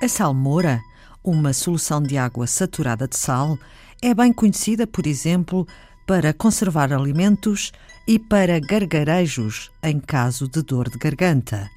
A 0.00 0.06
salmoura, 0.06 0.80
uma 1.24 1.52
solução 1.52 2.00
de 2.00 2.16
água 2.16 2.46
saturada 2.46 3.08
de 3.08 3.16
sal, 3.16 3.58
é 4.00 4.14
bem 4.14 4.32
conhecida, 4.32 4.86
por 4.86 5.08
exemplo, 5.08 5.66
para 6.06 6.32
conservar 6.32 6.92
alimentos 6.92 7.72
e 8.06 8.16
para 8.16 8.60
gargarejos 8.60 9.72
em 9.82 9.98
caso 9.98 10.48
de 10.48 10.62
dor 10.62 10.88
de 10.88 10.96
garganta. 10.98 11.68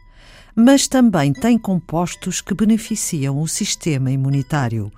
Mas 0.56 0.88
também 0.88 1.34
tem 1.34 1.58
compostos 1.58 2.42
que 2.42 2.54
beneficiam 2.54 3.42
o 3.42 3.48
sistema 3.48 4.12
imunitário. 4.12 4.92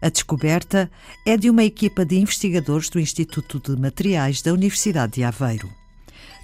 A 0.00 0.08
descoberta 0.08 0.88
é 1.26 1.36
de 1.36 1.50
uma 1.50 1.64
equipa 1.64 2.04
de 2.04 2.16
investigadores 2.16 2.88
do 2.88 3.00
Instituto 3.00 3.58
de 3.58 3.80
Materiais 3.80 4.40
da 4.40 4.52
Universidade 4.52 5.14
de 5.14 5.24
Aveiro. 5.24 5.68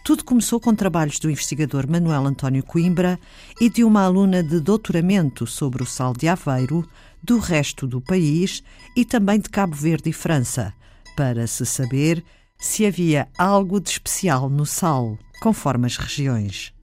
Tudo 0.04 0.22
começou 0.22 0.60
com 0.60 0.74
trabalhos 0.74 1.18
do 1.18 1.30
investigador 1.30 1.90
Manuel 1.90 2.26
António 2.26 2.62
Coimbra 2.62 3.18
e 3.58 3.70
de 3.70 3.82
uma 3.82 4.02
aluna 4.02 4.42
de 4.42 4.60
doutoramento 4.60 5.46
sobre 5.46 5.82
o 5.82 5.86
sal 5.86 6.12
de 6.12 6.28
Aveiro, 6.28 6.86
do 7.22 7.38
resto 7.38 7.86
do 7.86 8.02
país 8.02 8.62
e 8.94 9.02
também 9.02 9.40
de 9.40 9.48
Cabo 9.48 9.74
Verde 9.74 10.10
e 10.10 10.12
França, 10.12 10.74
para 11.16 11.46
se 11.46 11.64
saber 11.64 12.22
se 12.58 12.84
havia 12.84 13.28
algo 13.38 13.80
de 13.80 13.88
especial 13.88 14.50
no 14.50 14.66
sal, 14.66 15.18
conforme 15.40 15.86
as 15.86 15.96
regiões. 15.96 16.73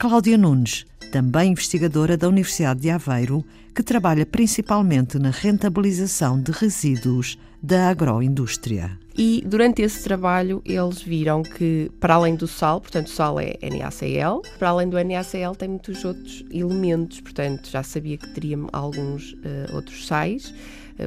Cláudia 0.00 0.38
Nunes, 0.38 0.86
também 1.12 1.52
investigadora 1.52 2.16
da 2.16 2.26
Universidade 2.26 2.80
de 2.80 2.88
Aveiro, 2.88 3.44
que 3.74 3.82
trabalha 3.82 4.24
principalmente 4.24 5.18
na 5.18 5.28
rentabilização 5.28 6.40
de 6.40 6.50
resíduos 6.52 7.38
da 7.62 7.90
agroindústria. 7.90 8.98
E 9.14 9.44
durante 9.44 9.82
esse 9.82 10.02
trabalho 10.02 10.62
eles 10.64 11.02
viram 11.02 11.42
que, 11.42 11.92
para 12.00 12.14
além 12.14 12.34
do 12.34 12.48
sal, 12.48 12.80
portanto 12.80 13.08
o 13.08 13.10
sal 13.10 13.38
é 13.38 13.58
NaCl, 13.62 14.40
para 14.58 14.70
além 14.70 14.88
do 14.88 14.96
NaCl 14.96 15.54
tem 15.54 15.68
muitos 15.68 16.02
outros 16.02 16.46
elementos, 16.50 17.20
portanto 17.20 17.68
já 17.68 17.82
sabia 17.82 18.16
que 18.16 18.32
teria 18.32 18.56
alguns 18.72 19.34
uh, 19.34 19.74
outros 19.74 20.06
sais, 20.06 20.54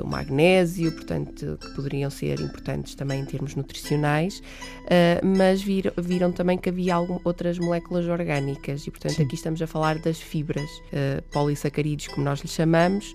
o 0.02 0.08
magnésio, 0.08 0.92
portanto, 0.92 1.58
que 1.62 1.70
poderiam 1.76 2.10
ser 2.10 2.40
importantes 2.40 2.96
também 2.96 3.22
em 3.22 3.26
termos 3.26 3.56
nutricionais, 3.56 4.40
uh, 4.40 5.26
mas 5.26 5.62
vir, 5.62 5.94
viram 5.98 6.32
também 6.32 6.58
que 6.58 6.70
havia 6.70 6.96
algum, 6.96 7.20
outras 7.24 7.60
moléculas 7.60 8.08
orgânicas 8.08 8.88
e, 8.88 8.92
portanto, 8.92 9.16
Sim. 9.16 9.24
aqui 9.24 9.36
estamos 9.36 9.62
a 9.62 9.68
falar 9.68 10.00
das 10.00 10.20
fibras, 10.20 10.70
uh, 10.70 11.22
polissacarídeos, 11.32 12.08
como 12.14 12.26
nós 12.26 12.40
lhe 12.40 12.48
chamamos, 12.48 13.14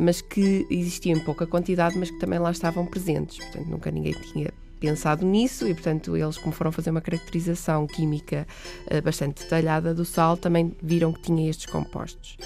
mas 0.00 0.20
que 0.20 0.64
existiam 0.70 1.16
em 1.16 1.20
pouca 1.20 1.48
quantidade, 1.48 1.98
mas 1.98 2.08
que 2.08 2.18
também 2.20 2.38
lá 2.38 2.52
estavam 2.52 2.86
presentes. 2.86 3.38
Portanto, 3.38 3.66
nunca 3.66 3.90
ninguém 3.90 4.12
tinha 4.12 4.52
pensado 4.84 5.24
nisso 5.24 5.66
e, 5.66 5.72
portanto, 5.72 6.16
eles, 6.16 6.36
como 6.36 6.52
foram 6.52 6.70
fazer 6.70 6.90
uma 6.90 7.00
caracterização 7.00 7.86
química 7.86 8.46
uh, 8.86 9.00
bastante 9.02 9.42
detalhada 9.42 9.94
do 9.94 10.04
sal, 10.04 10.36
também 10.36 10.76
viram 10.82 11.12
que 11.12 11.22
tinha 11.22 11.48
estes 11.48 11.66
compostos. 11.66 12.36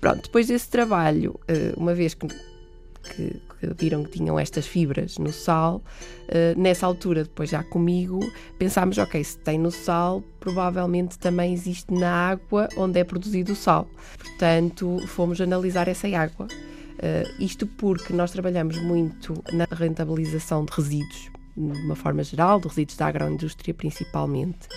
Pronto, 0.00 0.22
depois 0.22 0.48
desse 0.48 0.68
trabalho, 0.68 1.38
uh, 1.42 1.78
uma 1.80 1.94
vez 1.94 2.14
que 2.14 2.26
que, 3.02 3.40
que, 3.58 3.74
viram 3.78 4.04
que 4.04 4.10
tinham 4.10 4.38
estas 4.38 4.66
fibras 4.66 5.18
no 5.18 5.32
sal, 5.32 5.82
uh, 6.28 6.60
nessa 6.60 6.86
altura, 6.86 7.24
depois 7.24 7.50
já 7.50 7.62
comigo, 7.62 8.20
pensámos: 8.58 8.98
ok, 8.98 9.22
se 9.22 9.38
tem 9.38 9.58
no 9.58 9.70
sal, 9.70 10.22
provavelmente 10.38 11.18
também 11.18 11.52
existe 11.52 11.92
na 11.92 12.30
água 12.30 12.68
onde 12.76 12.98
é 12.98 13.04
produzido 13.04 13.52
o 13.52 13.56
sal. 13.56 13.88
Portanto, 14.18 15.00
fomos 15.06 15.40
analisar 15.40 15.88
essa 15.88 16.06
água. 16.08 16.46
Uh, 16.46 17.42
isto 17.42 17.66
porque 17.66 18.12
nós 18.12 18.30
trabalhamos 18.30 18.76
muito 18.78 19.42
na 19.52 19.66
rentabilização 19.70 20.66
de 20.66 20.72
resíduos, 20.72 21.30
de 21.56 21.62
uma 21.62 21.96
forma 21.96 22.22
geral, 22.22 22.60
de 22.60 22.68
resíduos 22.68 22.96
da 22.96 23.06
agroindústria 23.06 23.72
principalmente. 23.72 24.68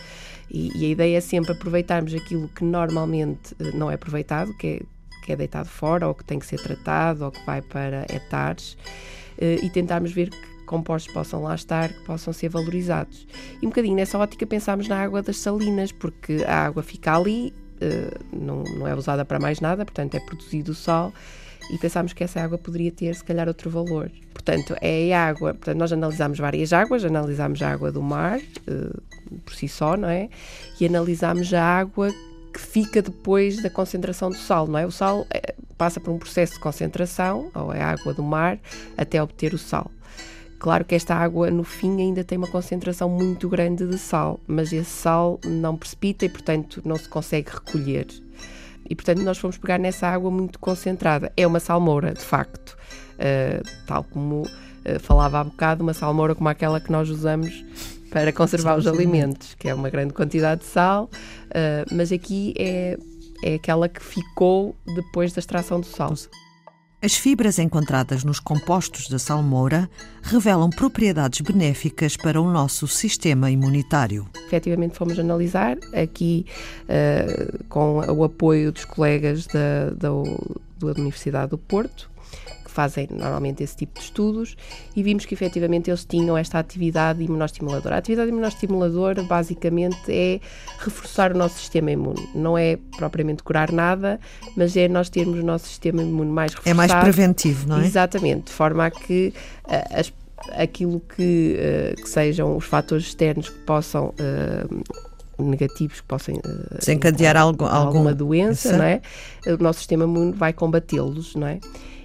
E, 0.50 0.72
e, 0.78 0.86
a 0.86 0.90
ideia 0.90 1.18
é 1.18 1.22
sempre 1.22 1.52
aproveitarmos 1.52 2.14
aquilo 2.14 2.48
que 2.50 2.64
normalmente 2.64 3.54
uh, 3.54 3.76
não 3.76 3.92
é 3.92 3.96
aproveitado, 3.96 4.54
que 4.56 4.68
é 4.68 4.93
que 5.24 5.32
é 5.32 5.36
deitado 5.36 5.70
fora 5.70 6.08
ou 6.08 6.14
que 6.14 6.24
tem 6.24 6.38
que 6.38 6.46
ser 6.46 6.62
tratado 6.62 7.26
ou 7.26 7.32
que 7.32 7.44
vai 7.46 7.62
para 7.62 8.06
hectares 8.10 8.78
eh, 9.38 9.60
e 9.64 9.70
tentarmos 9.70 10.12
ver 10.12 10.30
que 10.30 10.54
compostos 10.66 11.14
possam 11.14 11.44
lá 11.44 11.56
estar, 11.56 11.90
que 11.90 12.04
possam 12.06 12.34
ser 12.34 12.50
valorizados. 12.50 13.28
E 13.62 13.66
um 13.66 13.70
bocadinho 13.70 13.96
nessa 13.96 14.18
ótica 14.18 14.46
pensámos 14.46 14.88
na 14.88 15.02
água 15.02 15.22
das 15.22 15.38
salinas, 15.38 15.92
porque 15.92 16.44
a 16.48 16.66
água 16.66 16.84
fica 16.84 17.16
ali, 17.16 17.54
eh, 17.80 18.18
não, 18.32 18.64
não 18.64 18.88
é 18.88 18.96
usada 18.96 19.24
para 19.26 19.40
mais 19.40 19.60
nada, 19.60 19.86
portanto 19.86 20.16
é 20.16 20.20
produzido 20.20 20.72
o 20.72 20.76
sal 20.76 21.14
e 21.72 21.78
pensámos 21.78 22.14
que 22.14 22.24
essa 22.24 22.42
água 22.42 22.58
poderia 22.58 22.92
ter, 22.92 23.16
se 23.16 23.24
calhar, 23.24 23.48
outro 23.48 23.70
valor. 23.70 24.12
Portanto, 24.34 24.76
é 24.82 25.14
a 25.14 25.28
água. 25.28 25.54
Portanto, 25.54 25.78
nós 25.78 25.94
analisámos 25.94 26.38
várias 26.38 26.74
águas, 26.74 27.06
analisámos 27.06 27.62
a 27.62 27.72
água 27.72 27.92
do 27.92 28.02
mar, 28.02 28.40
uh, 28.40 29.02
por 29.46 29.54
si 29.54 29.68
só, 29.68 29.96
não 29.96 30.10
é? 30.10 30.30
E 30.80 30.86
analisámos 30.86 31.54
a 31.54 31.64
água 31.64 32.10
fica 32.66 33.02
depois 33.02 33.62
da 33.62 33.70
concentração 33.70 34.30
do 34.30 34.38
sal, 34.38 34.68
não 34.68 34.80
é? 34.80 34.86
O 34.86 34.92
sal 34.92 35.28
é, 35.30 35.54
passa 35.78 36.00
por 36.00 36.12
um 36.12 36.18
processo 36.18 36.54
de 36.54 36.60
concentração, 36.60 37.52
ou 37.54 37.74
é 37.74 37.82
a 37.82 37.92
água 37.92 38.14
do 38.14 38.24
mar, 38.24 38.58
até 38.98 39.22
obter 39.22 39.54
o 39.54 39.58
sal. 39.58 39.92
Claro 40.60 40.86
que 40.86 40.96
esta 40.96 41.14
água, 41.14 41.52
no 41.52 41.64
fim, 41.64 42.00
ainda 42.00 42.24
tem 42.24 42.38
uma 42.38 42.48
concentração 42.48 43.10
muito 43.10 43.50
grande 43.50 43.86
de 43.86 43.98
sal, 43.98 44.40
mas 44.48 44.72
esse 44.72 44.90
sal 44.90 45.40
não 45.46 45.76
precipita 45.76 46.26
e, 46.26 46.30
portanto, 46.30 46.82
não 46.86 46.96
se 46.96 47.10
consegue 47.10 47.50
recolher. 47.52 48.08
E, 48.90 48.96
portanto, 48.96 49.22
nós 49.24 49.38
fomos 49.38 49.58
pegar 49.58 49.78
nessa 49.78 50.08
água 50.08 50.32
muito 50.32 50.58
concentrada. 50.60 51.32
É 51.36 51.46
uma 51.46 51.60
salmoura, 51.60 52.14
de 52.14 52.24
facto, 52.24 52.78
uh, 53.16 53.86
tal 53.86 54.06
como 54.06 54.44
uh, 54.44 55.00
falava 55.02 55.40
há 55.40 55.44
bocado, 55.44 55.84
uma 55.84 55.94
salmoura 55.94 56.34
como 56.34 56.48
aquela 56.48 56.80
que 56.80 56.92
nós 56.92 57.10
usamos 57.10 57.64
para 58.14 58.32
conservar 58.32 58.78
os 58.78 58.86
alimentos, 58.86 59.56
que 59.56 59.68
é 59.68 59.74
uma 59.74 59.90
grande 59.90 60.14
quantidade 60.14 60.62
de 60.62 60.68
sal, 60.68 61.06
uh, 61.06 61.94
mas 61.96 62.12
aqui 62.12 62.54
é, 62.56 62.96
é 63.44 63.56
aquela 63.56 63.90
que 63.90 64.02
ficou 64.02 64.76
depois 64.96 65.34
da 65.34 65.40
extração 65.40 65.80
do 65.80 65.88
sal. 65.88 66.14
As 67.02 67.16
fibras 67.16 67.58
encontradas 67.58 68.24
nos 68.24 68.40
compostos 68.40 69.10
da 69.10 69.18
salmoura 69.18 69.90
revelam 70.22 70.70
propriedades 70.70 71.42
benéficas 71.42 72.16
para 72.16 72.40
o 72.40 72.50
nosso 72.50 72.88
sistema 72.88 73.50
imunitário. 73.50 74.30
Efetivamente 74.46 74.96
fomos 74.96 75.18
analisar, 75.18 75.76
aqui 75.92 76.46
uh, 76.84 77.66
com 77.68 77.98
o 77.98 78.24
apoio 78.24 78.72
dos 78.72 78.86
colegas 78.86 79.48
da, 79.48 79.90
da, 79.90 80.10
da 80.80 81.02
Universidade 81.02 81.50
do 81.50 81.58
Porto, 81.58 82.10
fazem 82.74 83.08
normalmente 83.12 83.64
esse 83.64 83.76
tipo 83.76 84.00
de 84.00 84.06
estudos 84.06 84.58
e 84.96 85.04
vimos 85.04 85.26
que 85.26 85.34
efetivamente 85.34 85.90
eles 85.90 86.04
tinham 86.04 86.38
esta 86.38 86.60
atividade 86.60 87.24
imunoestimuladora. 87.24 87.96
A 87.96 87.98
atividade 88.00 88.30
imunoestimuladora 88.30 89.24
basicamente 89.24 89.98
é 90.10 90.40
reforçar 90.80 91.32
o 91.34 91.38
nosso 91.38 91.60
sistema 91.60 91.92
imune. 91.92 92.28
Não 92.34 92.58
é 92.58 92.78
propriamente 92.98 93.44
curar 93.44 93.72
nada, 93.72 94.20
mas 94.58 94.76
é 94.76 94.88
nós 94.88 95.10
termos 95.10 95.40
o 95.40 95.44
nosso 95.44 95.68
sistema 95.68 96.02
imune 96.02 96.32
mais 96.32 96.54
reforçado. 96.54 96.72
É 96.72 96.74
mais 96.74 96.94
preventivo, 96.94 97.68
não 97.68 97.80
é? 97.80 97.86
Exatamente, 97.86 98.46
de 98.46 98.52
forma 98.52 98.86
a 98.86 98.92
que 98.92 99.34
uh, 99.66 100.00
as, 100.00 100.14
aquilo 100.52 101.00
que, 101.16 101.58
uh, 101.58 102.02
que, 102.02 102.10
sejam 102.10 102.58
os 102.58 102.66
fatores 102.66 103.06
externos 103.06 103.50
que 103.50 103.60
possam. 103.60 104.14
Uh, 104.20 104.84
negativos 105.40 106.00
que 106.00 106.08
possam 106.08 106.36
desencadear 106.78 107.36
algum, 107.36 107.66
alguma 107.66 108.14
doença, 108.14 108.78
não 108.78 108.86
é? 108.86 109.02
O 109.48 109.62
nosso 109.62 109.80
sistema 109.80 110.04
imune 110.04 110.32
vai 110.32 110.54
combatê-los, 110.54 111.36
não 111.36 111.48
é? 111.48 111.60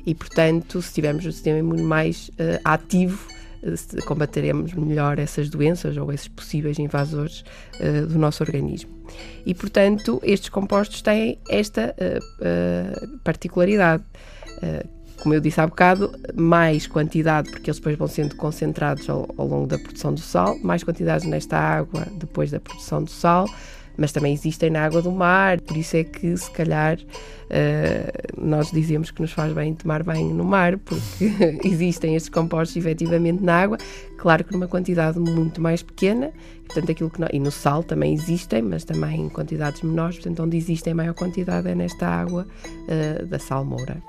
E, 0.09 0.15
portanto, 0.15 0.81
se 0.81 0.95
tivermos 0.95 1.27
o 1.27 1.31
sistema 1.31 1.59
imune 1.59 1.83
mais 1.83 2.29
uh, 2.31 2.59
ativo, 2.65 3.29
uh, 3.63 4.07
combateremos 4.07 4.73
melhor 4.73 5.19
essas 5.19 5.51
doenças 5.51 5.99
ou 5.99 6.11
esses 6.11 6.29
possíveis 6.29 6.79
invasores 6.79 7.45
uh, 7.79 8.07
do 8.07 8.19
nosso 8.19 8.43
organismo. 8.43 8.91
E, 9.45 9.53
portanto, 9.55 10.19
estes 10.25 10.49
compostos 10.49 11.03
têm 11.03 11.39
esta 11.51 11.95
particularidade. 13.23 14.03
como 15.23 15.35
eu 15.35 15.41
disse 15.41 15.61
há 15.61 15.67
bocado, 15.67 16.11
mais 16.35 16.87
quantidade, 16.87 17.51
porque 17.51 17.69
eles 17.69 17.79
depois 17.79 17.97
vão 17.97 18.09
sendo 18.09 18.35
concentrados 18.37 19.09
ao, 19.11 19.29
ao 19.37 19.47
longo 19.47 19.67
da 19.67 19.79
produção 19.79 20.15
do 20.15 20.21
sal, 20.21 20.59
mais 20.63 20.83
quantidade 20.83 21.27
nesta 21.27 21.59
água 21.59 22.07
depois 22.19 22.51
da 22.51 22.61
produção 22.61 23.03
do 23.03 23.11
sal, 23.11 23.47
mas 23.99 24.13
também 24.13 24.33
existem 24.33 24.71
na 24.71 24.85
água 24.85 25.03
do 25.03 25.11
mar, 25.11 25.61
por 25.61 25.77
isso 25.77 25.97
é 25.97 26.05
que 26.05 26.37
se 26.37 26.49
calhar 26.53 26.97
uh, 26.97 28.41
nós 28.41 28.71
dizemos 28.71 29.11
que 29.11 29.21
nos 29.21 29.33
faz 29.33 29.53
bem 29.53 29.75
tomar 29.75 30.05
banho 30.05 30.33
no 30.33 30.45
mar, 30.45 30.79
porque 30.79 31.03
existem 31.67 32.15
estes 32.15 32.31
compostos 32.31 32.77
efetivamente 32.77 33.43
na 33.43 33.61
água, 33.61 33.77
claro 34.17 34.45
que 34.45 34.53
numa 34.53 34.69
quantidade 34.69 35.19
muito 35.19 35.61
mais 35.61 35.83
pequena, 35.83 36.31
portanto 36.67 36.93
aquilo 36.93 37.11
que 37.11 37.21
nós, 37.21 37.31
e 37.33 37.41
no 37.41 37.51
sal 37.51 37.83
também 37.83 38.15
existem, 38.15 38.63
mas 38.63 38.85
também 38.85 39.23
em 39.23 39.29
quantidades 39.29 39.83
menores, 39.83 40.17
portanto 40.17 40.45
onde 40.45 40.57
existem 40.57 40.95
maior 40.95 41.15
quantidade 41.15 41.69
é 41.69 41.75
nesta 41.75 42.07
água 42.07 42.47
uh, 42.47 43.27
da 43.27 43.41
salmoura. 43.41 44.01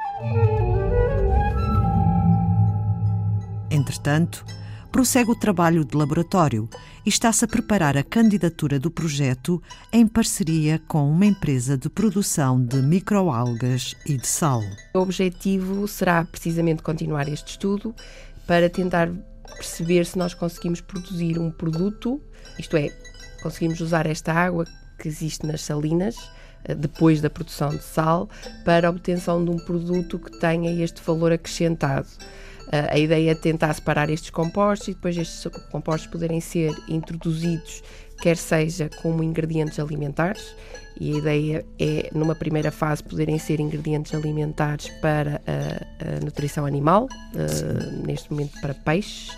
Entretanto, 3.71 4.45
prossegue 4.91 5.31
o 5.31 5.35
trabalho 5.35 5.83
de 5.83 5.97
laboratório 5.97 6.69
e 7.09 7.11
está-se 7.11 7.43
a 7.43 7.47
preparar 7.47 7.97
a 7.97 8.03
candidatura 8.03 8.77
do 8.77 8.91
projeto 8.91 9.59
em 9.91 10.05
parceria 10.05 10.79
com 10.87 11.09
uma 11.09 11.25
empresa 11.25 11.75
de 11.75 11.89
produção 11.89 12.63
de 12.63 12.83
microalgas 12.83 13.95
e 14.05 14.15
de 14.15 14.27
sal. 14.27 14.61
O 14.93 14.99
objetivo 14.99 15.87
será 15.87 16.23
precisamente 16.23 16.83
continuar 16.83 17.27
este 17.27 17.53
estudo 17.53 17.95
para 18.45 18.69
tentar 18.69 19.09
perceber 19.55 20.05
se 20.05 20.19
nós 20.19 20.35
conseguimos 20.35 20.81
produzir 20.81 21.39
um 21.39 21.49
produto, 21.49 22.21
isto 22.59 22.77
é, 22.77 22.89
conseguimos 23.41 23.81
usar 23.81 24.05
esta 24.05 24.31
água 24.31 24.65
que 24.99 25.07
existe 25.07 25.47
nas 25.47 25.61
salinas 25.61 26.15
depois 26.77 27.21
da 27.21 27.29
produção 27.31 27.69
de 27.69 27.81
sal 27.81 28.29
para 28.63 28.87
a 28.87 28.91
obtenção 28.91 29.43
de 29.43 29.49
um 29.49 29.57
produto 29.57 30.19
que 30.19 30.39
tenha 30.39 30.71
este 30.83 31.01
valor 31.01 31.31
acrescentado. 31.31 32.07
A 32.71 32.99
ideia 32.99 33.31
é 33.31 33.35
tentar 33.35 33.73
separar 33.73 34.09
estes 34.11 34.29
compostos 34.29 34.89
e 34.89 34.93
depois 34.93 35.17
estes 35.17 35.51
compostos 35.71 36.09
poderem 36.11 36.39
ser 36.39 36.71
introduzidos, 36.87 37.81
quer 38.21 38.37
seja 38.37 38.89
como 39.01 39.23
ingredientes 39.23 39.79
alimentares, 39.79 40.55
e 40.99 41.13
a 41.13 41.17
ideia 41.17 41.65
é, 41.79 42.09
numa 42.13 42.35
primeira 42.35 42.71
fase, 42.71 43.03
poderem 43.03 43.39
ser 43.39 43.59
ingredientes 43.59 44.13
alimentares 44.13 44.89
para 45.01 45.41
a, 45.47 46.17
a 46.17 46.19
nutrição 46.23 46.65
animal, 46.65 47.05
uh, 47.05 48.05
neste 48.05 48.31
momento 48.31 48.59
para 48.59 48.73
peixes, 48.73 49.35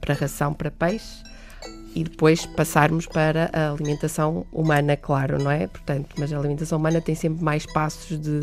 para 0.00 0.14
ração 0.14 0.52
para 0.52 0.70
peixes, 0.70 1.22
e 1.98 2.04
depois 2.04 2.46
passarmos 2.46 3.06
para 3.06 3.50
a 3.52 3.72
alimentação 3.72 4.46
humana, 4.52 4.96
claro, 4.96 5.42
não 5.42 5.50
é? 5.50 5.66
Portanto, 5.66 6.14
mas 6.16 6.32
a 6.32 6.38
alimentação 6.38 6.78
humana 6.78 7.00
tem 7.00 7.16
sempre 7.16 7.42
mais 7.42 7.66
passos 7.66 8.16
de, 8.20 8.40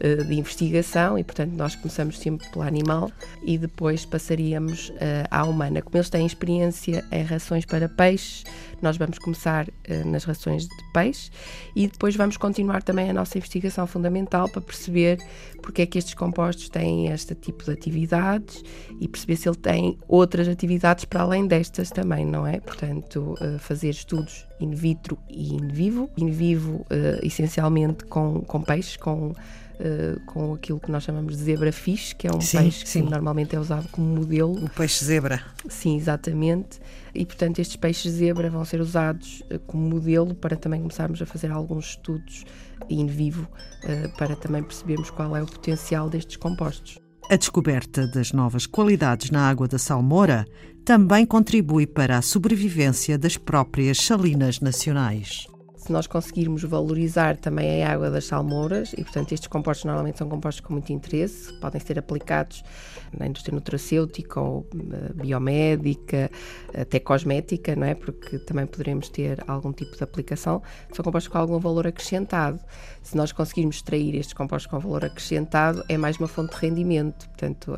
eh, 0.00 0.16
de 0.24 0.34
investigação 0.34 1.16
e, 1.16 1.22
portanto, 1.22 1.52
nós 1.52 1.76
começamos 1.76 2.18
sempre 2.18 2.48
pelo 2.50 2.64
animal 2.64 3.08
e 3.44 3.56
depois 3.56 4.04
passaríamos 4.04 4.88
uh, 4.88 5.28
à 5.30 5.44
humana. 5.44 5.82
Como 5.82 5.96
eles 5.96 6.10
têm 6.10 6.26
experiência 6.26 7.04
em 7.12 7.22
rações 7.22 7.64
para 7.64 7.88
peixes, 7.88 8.42
nós 8.82 8.96
vamos 8.96 9.20
começar 9.20 9.68
uh, 9.68 10.08
nas 10.08 10.24
rações 10.24 10.64
de 10.64 10.92
peixe 10.92 11.30
e 11.76 11.86
depois 11.86 12.16
vamos 12.16 12.36
continuar 12.36 12.82
também 12.82 13.08
a 13.08 13.12
nossa 13.12 13.38
investigação 13.38 13.86
fundamental 13.86 14.48
para 14.48 14.60
perceber 14.60 15.18
porque 15.62 15.82
é 15.82 15.86
que 15.86 15.98
estes 15.98 16.14
compostos 16.14 16.68
têm 16.68 17.08
este 17.08 17.34
tipo 17.34 17.64
de 17.64 17.72
atividades 17.72 18.62
e 19.00 19.08
perceber 19.08 19.36
se 19.36 19.48
ele 19.48 19.56
tem 19.56 19.98
outras 20.06 20.48
atividades 20.48 21.04
para 21.04 21.22
além 21.22 21.46
destas 21.46 21.90
também, 21.90 22.24
não 22.24 22.46
é? 22.46 22.60
Portanto, 22.60 22.95
uh, 23.00 23.58
fazer 23.58 23.90
estudos 23.90 24.46
in 24.60 24.70
vitro 24.70 25.18
e 25.28 25.54
in 25.54 25.68
vivo. 25.68 26.10
In 26.16 26.30
vivo, 26.30 26.86
uh, 26.90 27.18
essencialmente 27.22 28.04
com, 28.04 28.40
com 28.42 28.62
peixes, 28.62 28.96
com 28.96 29.32
Uh, 29.78 30.18
com 30.24 30.54
aquilo 30.54 30.80
que 30.80 30.90
nós 30.90 31.02
chamamos 31.02 31.36
de 31.36 31.42
zebra 31.42 31.70
fish, 31.70 32.14
que 32.14 32.26
é 32.26 32.30
um 32.34 32.40
sim, 32.40 32.56
peixe 32.56 32.86
sim. 32.86 33.04
que 33.04 33.10
normalmente 33.10 33.54
é 33.54 33.60
usado 33.60 33.86
como 33.90 34.06
modelo. 34.06 34.64
O 34.64 34.70
peixe 34.70 35.04
zebra. 35.04 35.44
Sim, 35.68 35.98
exatamente. 35.98 36.80
E 37.14 37.26
portanto 37.26 37.58
estes 37.58 37.76
peixes 37.76 38.10
zebra 38.12 38.48
vão 38.48 38.64
ser 38.64 38.80
usados 38.80 39.42
como 39.66 39.86
modelo 39.86 40.34
para 40.34 40.56
também 40.56 40.80
começarmos 40.80 41.20
a 41.20 41.26
fazer 41.26 41.52
alguns 41.52 41.90
estudos 41.90 42.46
in 42.88 43.06
vivo 43.06 43.46
para 44.16 44.34
também 44.34 44.62
percebermos 44.62 45.10
qual 45.10 45.36
é 45.36 45.42
o 45.42 45.46
potencial 45.46 46.08
destes 46.08 46.38
compostos. 46.38 46.98
A 47.28 47.36
descoberta 47.36 48.06
das 48.06 48.32
novas 48.32 48.66
qualidades 48.66 49.30
na 49.30 49.48
água 49.48 49.66
da 49.66 49.78
salmoura 49.78 50.46
também 50.84 51.26
contribui 51.26 51.86
para 51.86 52.18
a 52.18 52.22
sobrevivência 52.22 53.18
das 53.18 53.36
próprias 53.36 53.98
salinas 53.98 54.60
nacionais 54.60 55.46
se 55.86 55.92
nós 55.92 56.08
conseguirmos 56.08 56.64
valorizar 56.64 57.36
também 57.36 57.84
a 57.84 57.92
água 57.92 58.10
das 58.10 58.24
salmouras, 58.24 58.92
e 58.92 59.04
portanto 59.04 59.32
estes 59.32 59.46
compostos 59.46 59.84
normalmente 59.84 60.18
são 60.18 60.28
compostos 60.28 60.60
com 60.60 60.72
muito 60.72 60.92
interesse, 60.92 61.52
podem 61.60 61.80
ser 61.80 61.96
aplicados 61.96 62.64
na 63.16 63.28
indústria 63.28 63.54
nutracêutica 63.54 64.40
ou 64.40 64.66
uh, 64.74 65.14
biomédica, 65.14 66.28
até 66.74 66.98
cosmética, 66.98 67.76
não 67.76 67.86
é? 67.86 67.94
Porque 67.94 68.36
também 68.40 68.66
poderemos 68.66 69.08
ter 69.08 69.42
algum 69.46 69.72
tipo 69.72 69.96
de 69.96 70.02
aplicação, 70.02 70.60
são 70.92 71.04
compostos 71.04 71.30
com 71.32 71.38
algum 71.38 71.60
valor 71.60 71.86
acrescentado. 71.86 72.58
Se 73.00 73.16
nós 73.16 73.30
conseguirmos 73.30 73.76
extrair 73.76 74.16
estes 74.16 74.34
compostos 74.34 74.68
com 74.68 74.80
valor 74.80 75.04
acrescentado, 75.04 75.84
é 75.88 75.96
mais 75.96 76.18
uma 76.18 76.26
fonte 76.26 76.56
de 76.56 76.66
rendimento, 76.66 77.28
portanto, 77.28 77.76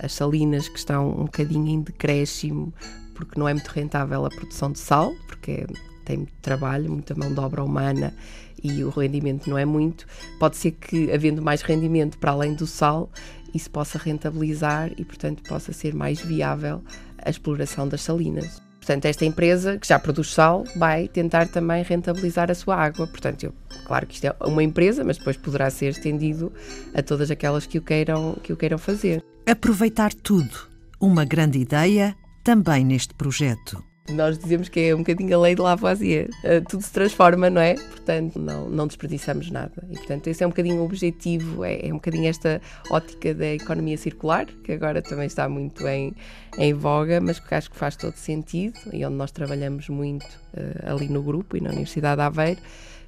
as 0.00 0.12
salinas 0.12 0.68
que 0.68 0.78
estão 0.78 1.10
um 1.10 1.24
bocadinho 1.24 1.66
em 1.66 1.80
decréscimo 1.80 2.72
porque 3.14 3.38
não 3.38 3.46
é 3.46 3.52
muito 3.52 3.68
rentável 3.68 4.24
a 4.24 4.30
produção 4.30 4.72
de 4.72 4.78
sal, 4.78 5.12
porque 5.26 5.66
tem 6.04 6.18
muito 6.18 6.32
trabalho, 6.40 6.90
muita 6.90 7.14
mão 7.14 7.32
de 7.32 7.40
obra 7.40 7.62
humana 7.62 8.14
e 8.62 8.84
o 8.84 8.90
rendimento 8.90 9.48
não 9.48 9.58
é 9.58 9.64
muito. 9.64 10.06
Pode 10.38 10.56
ser 10.56 10.72
que, 10.72 11.10
havendo 11.12 11.42
mais 11.42 11.62
rendimento 11.62 12.18
para 12.18 12.32
além 12.32 12.54
do 12.54 12.66
sal, 12.66 13.10
isso 13.54 13.70
possa 13.70 13.98
rentabilizar 13.98 14.90
e, 14.96 15.04
portanto, 15.04 15.42
possa 15.42 15.72
ser 15.72 15.94
mais 15.94 16.20
viável 16.20 16.82
a 17.24 17.30
exploração 17.30 17.88
das 17.88 18.02
salinas. 18.02 18.60
Portanto, 18.78 19.04
esta 19.04 19.24
empresa 19.24 19.78
que 19.78 19.86
já 19.86 19.98
produz 19.98 20.32
sal 20.32 20.64
vai 20.76 21.06
tentar 21.06 21.46
também 21.48 21.82
rentabilizar 21.82 22.50
a 22.50 22.54
sua 22.54 22.76
água. 22.76 23.06
Portanto, 23.06 23.44
eu, 23.44 23.52
claro 23.84 24.06
que 24.06 24.14
isto 24.14 24.24
é 24.24 24.34
uma 24.44 24.62
empresa, 24.62 25.04
mas 25.04 25.18
depois 25.18 25.36
poderá 25.36 25.68
ser 25.68 25.90
estendido 25.90 26.52
a 26.94 27.02
todas 27.02 27.30
aquelas 27.30 27.66
que 27.66 27.78
o 27.78 27.82
queiram, 27.82 28.36
que 28.42 28.52
o 28.52 28.56
queiram 28.56 28.78
fazer. 28.78 29.22
Aproveitar 29.46 30.14
tudo. 30.14 30.68
Uma 30.98 31.24
grande 31.24 31.58
ideia 31.58 32.16
também 32.42 32.84
neste 32.84 33.14
projeto. 33.14 33.89
Nós 34.08 34.38
dizemos 34.38 34.68
que 34.68 34.80
é 34.80 34.94
um 34.94 34.98
bocadinho 34.98 35.36
a 35.36 35.40
lei 35.40 35.54
de 35.54 35.60
Lavoisier. 35.60 36.28
Uh, 36.42 36.64
tudo 36.68 36.82
se 36.82 36.92
transforma, 36.92 37.48
não 37.48 37.60
é? 37.60 37.74
Portanto, 37.74 38.38
não, 38.38 38.68
não 38.68 38.86
desperdiçamos 38.86 39.50
nada. 39.50 39.86
E, 39.88 39.96
portanto, 39.96 40.26
esse 40.26 40.42
é 40.42 40.46
um 40.46 40.50
bocadinho 40.50 40.80
o 40.80 40.84
objetivo, 40.84 41.64
é, 41.64 41.86
é 41.86 41.92
um 41.92 41.96
bocadinho 41.96 42.28
esta 42.28 42.60
ótica 42.90 43.32
da 43.34 43.54
economia 43.54 43.96
circular, 43.96 44.46
que 44.64 44.72
agora 44.72 45.00
também 45.00 45.26
está 45.26 45.48
muito 45.48 45.86
em, 45.86 46.12
em 46.58 46.74
voga, 46.74 47.20
mas 47.20 47.38
que 47.38 47.54
acho 47.54 47.70
que 47.70 47.76
faz 47.76 47.94
todo 47.94 48.14
sentido 48.16 48.78
e 48.92 49.04
onde 49.04 49.14
nós 49.14 49.30
trabalhamos 49.30 49.88
muito 49.88 50.26
uh, 50.54 50.92
ali 50.92 51.08
no 51.08 51.22
grupo 51.22 51.56
e 51.56 51.60
na 51.60 51.70
Universidade 51.70 52.16
de 52.16 52.22
Aveiro 52.22 52.60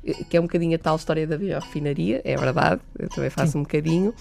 eh, 0.05 0.25
que 0.29 0.37
é 0.37 0.41
um 0.41 0.45
bocadinho 0.45 0.77
a 0.77 0.79
tal 0.79 0.97
história 0.97 1.27
da 1.27 1.37
biorefinaria, 1.37 2.21
é 2.25 2.37
verdade, 2.37 2.81
eu 2.99 3.09
também 3.09 3.31
faço 3.31 3.53
Sim. 3.53 3.59
um 3.59 3.63
bocadinho, 3.63 4.15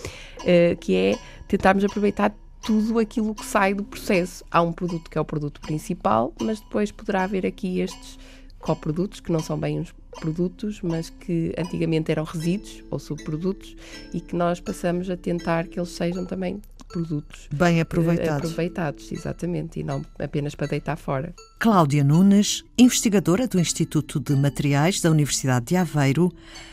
que 0.79 0.95
é 0.95 1.15
tentarmos 1.47 1.83
aproveitar 1.83 2.33
tudo 2.61 2.99
aquilo 2.99 3.33
que 3.33 3.45
sai 3.45 3.73
do 3.73 3.83
processo. 3.83 4.43
Há 4.51 4.61
um 4.61 4.71
produto 4.71 5.09
que 5.09 5.17
é 5.17 5.21
o 5.21 5.25
produto 5.25 5.59
principal, 5.61 6.33
mas 6.41 6.59
depois 6.59 6.91
poderá 6.91 7.23
haver 7.23 7.45
aqui 7.45 7.79
estes 7.79 8.17
coprodutos, 8.59 9.19
que 9.19 9.31
não 9.31 9.39
são 9.39 9.57
bem 9.57 9.79
uns 9.79 9.93
produtos, 10.19 10.81
mas 10.81 11.09
que 11.09 11.53
antigamente 11.57 12.11
eram 12.11 12.23
resíduos 12.23 12.83
ou 12.91 12.99
subprodutos 12.99 13.75
e 14.13 14.19
que 14.19 14.35
nós 14.35 14.59
passamos 14.59 15.09
a 15.09 15.17
tentar 15.17 15.67
que 15.67 15.79
eles 15.79 15.89
sejam 15.89 16.25
também 16.25 16.61
produtos 16.87 17.47
bem 17.53 17.79
aproveitados. 17.79 18.51
aproveitados, 18.51 19.11
exatamente, 19.11 19.79
e 19.79 19.83
não 19.83 20.05
apenas 20.19 20.53
para 20.53 20.67
deitar 20.67 20.97
fora. 20.97 21.33
Cláudia 21.57 22.03
Nunes, 22.03 22.63
investigadora 22.77 23.47
do 23.47 23.59
Instituto 23.59 24.19
de 24.19 24.35
Materiais 24.35 24.99
da 24.99 25.09
Universidade 25.09 25.67
de 25.67 25.77
Aveiro, 25.77 26.31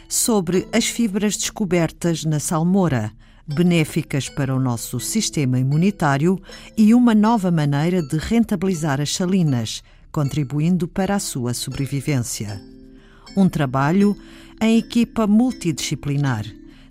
sobre 0.09 0.67
as 0.73 0.87
fibras 0.87 1.37
descobertas 1.37 2.25
na 2.25 2.41
salmoura 2.41 3.13
benéficas 3.49 4.29
para 4.29 4.55
o 4.55 4.61
nosso 4.61 5.01
sistema 5.01 5.59
imunitário 5.59 6.39
e 6.77 6.93
uma 6.93 7.15
nova 7.15 7.51
maneira 7.51 8.03
de 8.03 8.19
rentabilizar 8.19 9.01
as 9.01 9.15
salinas, 9.15 9.83
contribuindo 10.13 10.87
para 10.87 11.15
a 11.15 11.19
sua 11.19 11.55
sobrevivência. 11.55 12.61
Um 13.37 13.49
trabalho 13.49 14.17
em 14.61 14.77
equipa 14.77 15.27
multidisciplinar. 15.27 16.45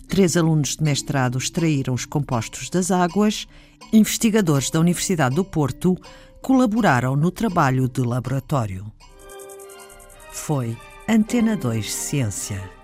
Três 0.08 0.36
alunos 0.36 0.76
de 0.76 0.82
mestrado 0.82 1.38
extraíram 1.38 1.94
os 1.94 2.04
compostos 2.04 2.70
das 2.70 2.90
águas, 2.90 3.46
investigadores 3.92 4.70
da 4.70 4.80
Universidade 4.80 5.36
do 5.36 5.44
Porto 5.44 5.96
colaboraram 6.42 7.14
no 7.14 7.30
trabalho 7.30 7.88
de 7.88 8.00
laboratório. 8.00 8.90
Foi 10.32 10.76
Antena 11.08 11.56
2 11.56 11.92
Ciência. 11.92 12.77